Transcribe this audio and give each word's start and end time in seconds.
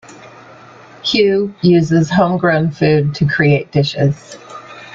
Hugh 1.03 1.53
uses 1.61 2.09
home-grown 2.09 2.71
food 2.71 3.13
to 3.13 3.27
create 3.27 3.71
dishes. 3.71 4.35